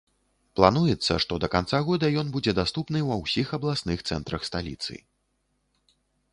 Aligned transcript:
Плануецца, 0.59 1.13
што 1.25 1.33
да 1.43 1.49
канца 1.55 1.81
года 1.89 2.09
ён 2.23 2.33
будзе 2.37 2.55
даступны 2.61 2.99
ва 3.11 3.15
ўсіх 3.23 3.47
абласных 3.61 3.97
цэнтрах 4.11 4.41
сталіцы. 4.53 4.95